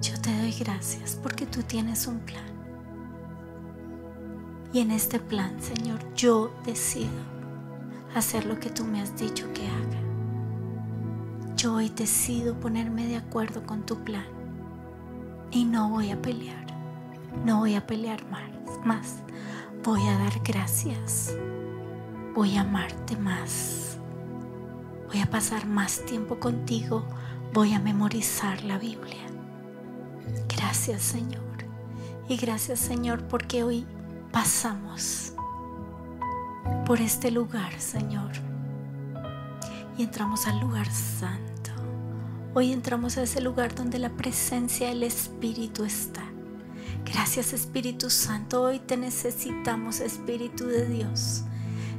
[0.00, 2.44] Yo te doy gracias porque tú tienes un plan.
[4.72, 7.10] Y en este plan, Señor, yo decido
[8.14, 10.02] hacer lo que tú me has dicho que haga.
[11.56, 14.26] Yo hoy decido ponerme de acuerdo con tu plan.
[15.50, 16.71] Y no voy a pelear.
[17.44, 18.50] No voy a pelear más.
[18.84, 19.16] más.
[19.82, 21.36] Voy a dar gracias.
[22.34, 23.98] Voy a amarte más.
[25.08, 27.04] Voy a pasar más tiempo contigo.
[27.52, 29.26] Voy a memorizar la Biblia.
[30.48, 31.42] Gracias Señor.
[32.28, 33.86] Y gracias Señor porque hoy
[34.30, 35.34] pasamos
[36.86, 38.32] por este lugar, Señor.
[39.98, 41.70] Y entramos al lugar santo.
[42.54, 46.31] Hoy entramos a ese lugar donde la presencia del Espíritu está.
[47.04, 48.62] Gracias Espíritu Santo.
[48.62, 51.42] Hoy te necesitamos, Espíritu de Dios.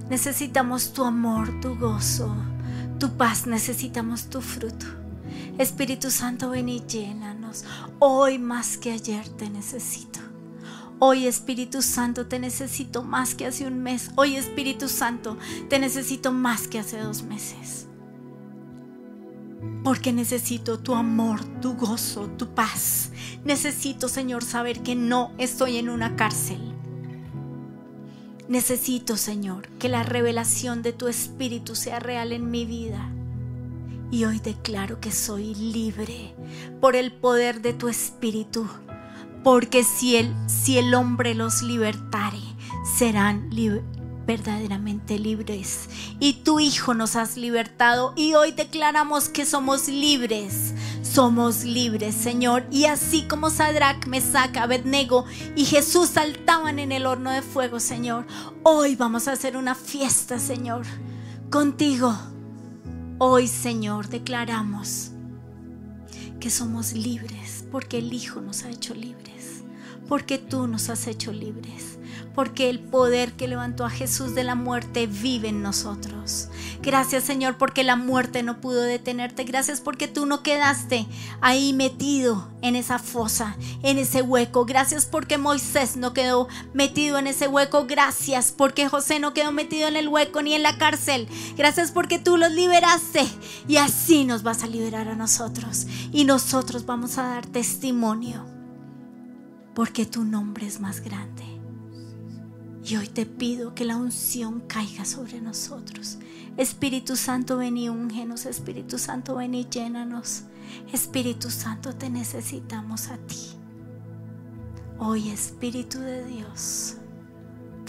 [0.09, 2.35] Necesitamos tu amor, tu gozo,
[2.99, 3.47] tu paz.
[3.47, 4.85] Necesitamos tu fruto.
[5.57, 7.65] Espíritu Santo, ven y llénanos.
[7.99, 10.19] Hoy más que ayer te necesito.
[10.99, 14.11] Hoy Espíritu Santo te necesito más que hace un mes.
[14.15, 15.37] Hoy Espíritu Santo
[15.69, 17.87] te necesito más que hace dos meses.
[19.83, 23.11] Porque necesito tu amor, tu gozo, tu paz.
[23.43, 26.59] Necesito, Señor, saber que no estoy en una cárcel.
[28.47, 33.09] Necesito, Señor, que la revelación de tu Espíritu sea real en mi vida.
[34.11, 36.35] Y hoy declaro que soy libre
[36.79, 38.67] por el poder de tu Espíritu
[39.43, 42.39] porque si el, si el hombre los libertare,
[42.97, 43.49] serán
[44.25, 45.89] verdaderamente libres.
[46.19, 50.73] Y tu Hijo nos has libertado y hoy declaramos que somos libres.
[51.01, 52.65] Somos libres, Señor.
[52.71, 58.25] Y así como Sadrach, Mesach, Abednego y Jesús saltaban en el horno de fuego, Señor,
[58.63, 60.85] hoy vamos a hacer una fiesta, Señor,
[61.49, 62.17] contigo.
[63.19, 65.11] Hoy, Señor, declaramos
[66.39, 69.23] que somos libres porque el Hijo nos ha hecho libres
[70.07, 71.92] porque tú nos has hecho libres,
[72.35, 76.49] porque el poder que levantó a Jesús de la muerte vive en nosotros.
[76.81, 81.07] Gracias Señor porque la muerte no pudo detenerte, gracias porque tú no quedaste
[81.41, 87.27] ahí metido en esa fosa, en ese hueco, gracias porque Moisés no quedó metido en
[87.27, 91.27] ese hueco, gracias porque José no quedó metido en el hueco ni en la cárcel,
[91.55, 93.27] gracias porque tú los liberaste.
[93.67, 95.87] Y así nos vas a liberar a nosotros.
[96.11, 98.45] Y nosotros vamos a dar testimonio
[99.73, 101.52] porque tu nombre es más grande.
[102.85, 106.17] Y hoy te pido que la unción caiga sobre nosotros.
[106.57, 108.45] Espíritu Santo, ven y úngenos.
[108.45, 110.43] Espíritu Santo, ven y llénanos.
[110.91, 113.57] Espíritu Santo, te necesitamos a ti.
[114.99, 116.97] Hoy, Espíritu de Dios,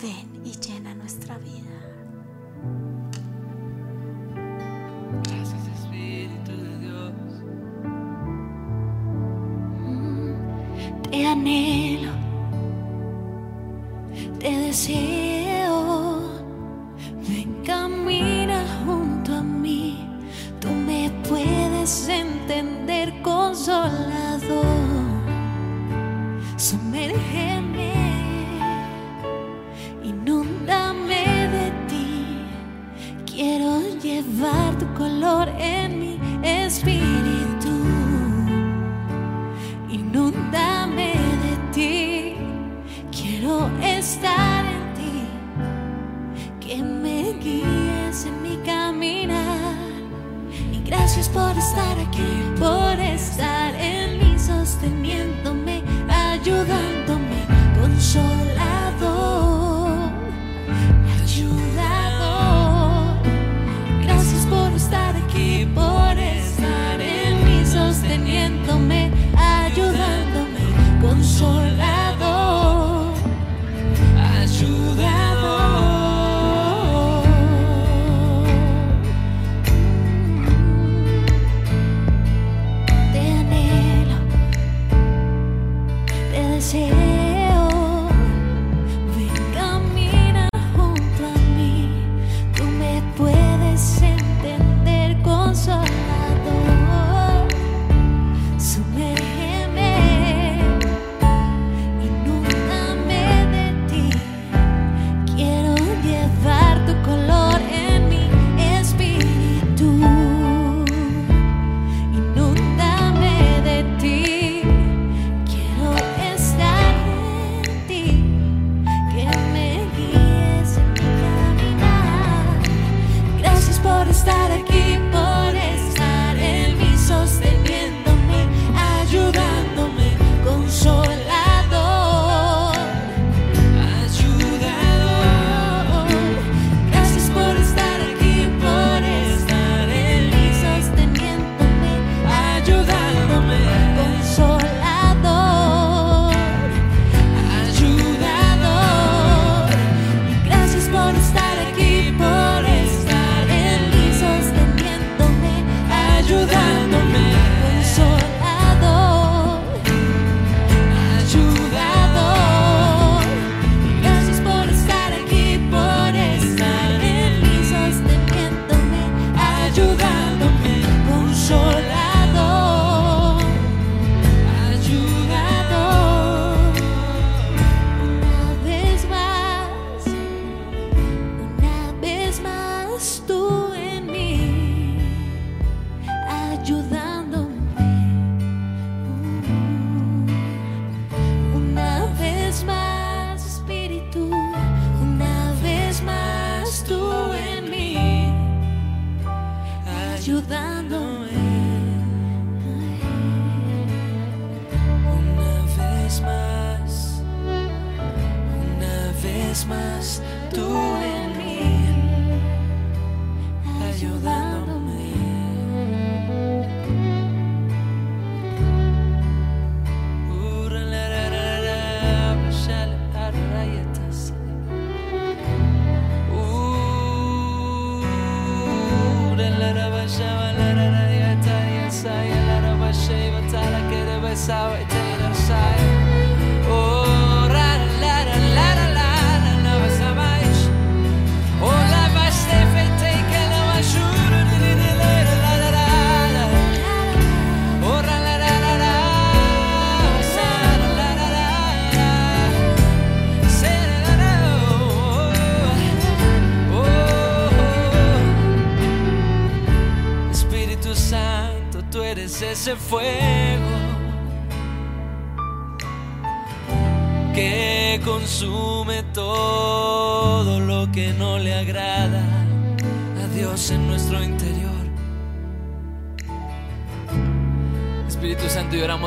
[0.00, 1.60] ven y llena nuestra vida.
[5.24, 7.12] Gracias Espíritu de Dios.
[11.10, 12.23] Te anhelo
[14.44, 15.33] te decía.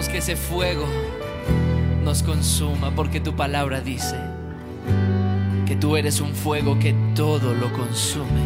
[0.10, 0.86] que ese fuego
[2.04, 4.16] nos consuma, porque tu palabra dice
[5.66, 8.42] que tú eres un fuego que todo lo consume,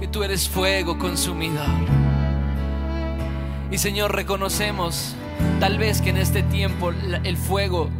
[0.00, 1.68] que tú eres fuego consumidor.
[3.70, 5.14] Y Señor, reconocemos
[5.60, 7.90] tal vez que en este tiempo el fuego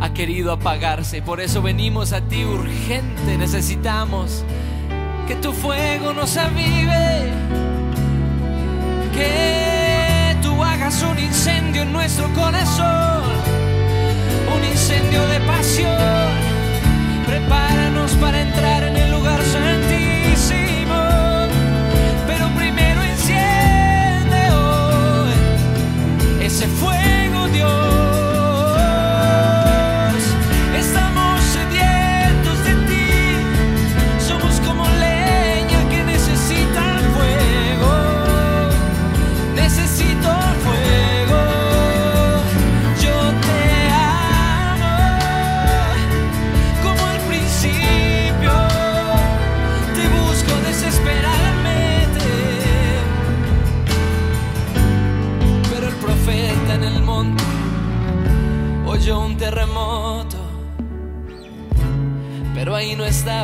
[0.00, 4.44] ha querido apagarse, por eso venimos a ti urgente, necesitamos
[5.28, 7.30] que tu fuego nos avive.
[9.14, 9.71] Que
[10.82, 13.22] hagas un incendio en nuestro corazón.
[14.54, 16.28] Un incendio de pasión.
[17.24, 21.00] Prepáranos para entrar en el lugar santísimo.
[22.26, 25.32] Pero primero enciende hoy
[26.40, 28.11] ese fuego, Dios.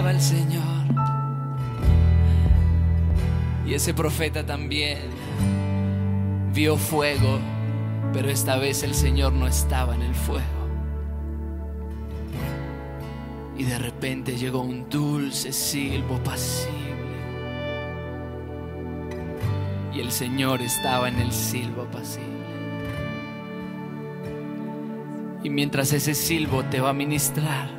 [0.07, 0.62] El Señor.
[3.66, 4.99] Y ese profeta también
[6.55, 7.40] vio fuego,
[8.12, 10.46] pero esta vez el Señor no estaba en el fuego.
[13.59, 16.78] Y de repente llegó un dulce silbo pasible.
[19.92, 22.28] Y el Señor estaba en el silbo pasible.
[25.42, 27.78] Y mientras ese silbo te va a ministrar,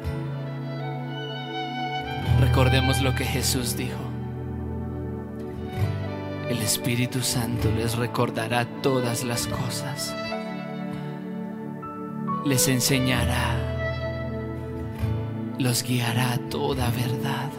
[2.60, 4.02] recordemos lo que Jesús dijo.
[6.50, 10.14] El Espíritu Santo les recordará todas las cosas.
[12.44, 13.56] Les enseñará.
[15.58, 17.50] Los guiará a toda verdad.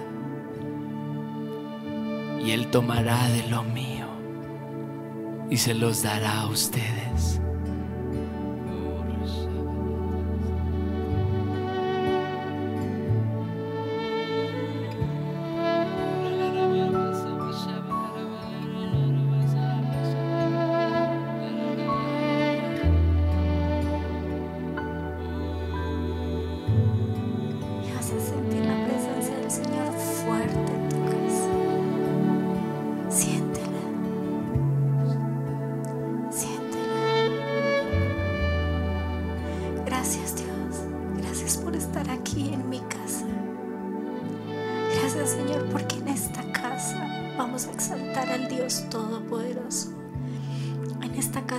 [2.44, 4.06] Y Él tomará de lo mío
[5.48, 7.40] y se los dará a ustedes.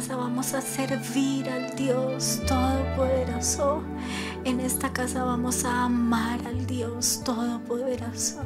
[0.10, 3.84] Vamos a servir al Dios Todopoderoso.
[4.44, 8.42] En esta casa vamos a amar al Dios Todopoderoso.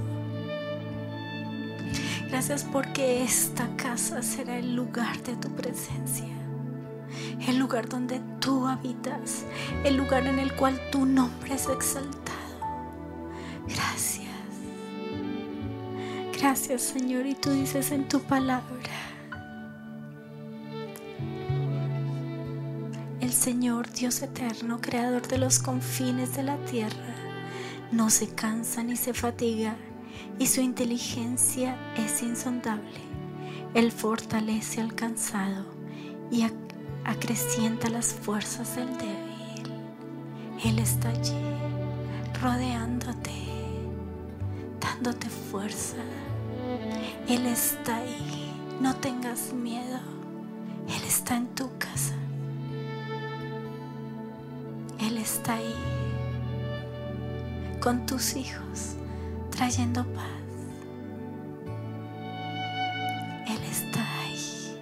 [2.29, 6.27] Gracias porque esta casa será el lugar de tu presencia.
[7.47, 9.45] El lugar donde tú habitas.
[9.83, 12.35] El lugar en el cual tu nombre es exaltado.
[13.67, 14.25] Gracias.
[16.37, 17.25] Gracias Señor.
[17.25, 19.14] Y tú dices en tu palabra.
[23.45, 27.13] Señor, Dios eterno, creador de los confines de la tierra,
[27.91, 29.75] no se cansa ni se fatiga,
[30.39, 32.99] y su inteligencia es insondable.
[33.75, 35.63] Él fortalece al cansado
[36.31, 36.55] y ac-
[37.03, 39.71] acrecienta las fuerzas del débil.
[40.63, 41.37] Él está allí,
[42.41, 43.29] rodeándote,
[44.81, 45.97] dándote fuerza.
[47.27, 49.99] Él está ahí, no tengas miedo.
[50.87, 52.14] Él está en tu casa.
[55.45, 55.75] Está ahí
[57.79, 58.95] con tus hijos,
[59.51, 60.25] trayendo paz.
[63.47, 64.81] Él está ahí,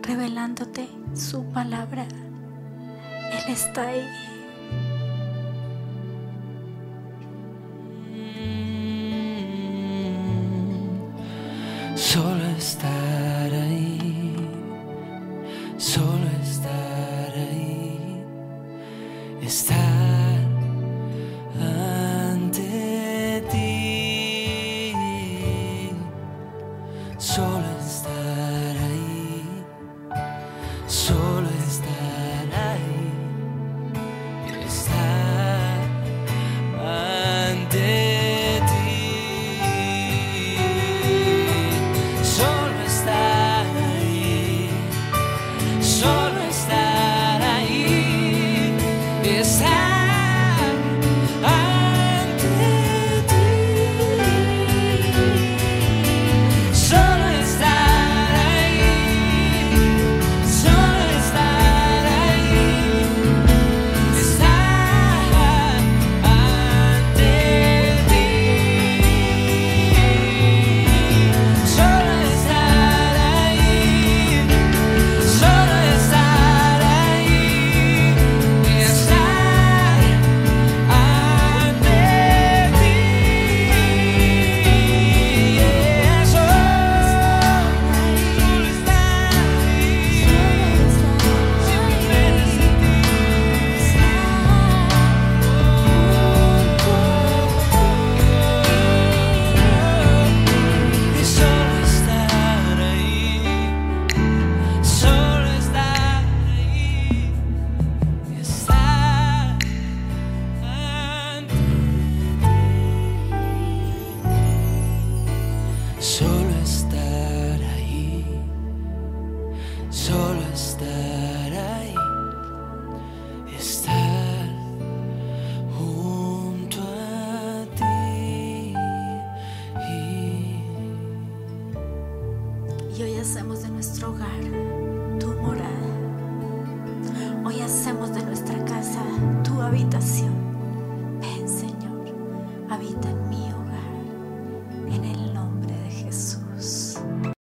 [0.00, 2.06] revelándote su palabra.
[3.32, 4.08] Él está ahí.